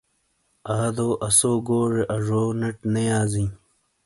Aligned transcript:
آدو 0.79 1.09
اسو 1.27 1.51
گوزے 1.67 2.01
آزو 2.15 2.41
نیٹ 2.59 2.77
نے 2.93 3.01
یازیں۔ 3.09 3.49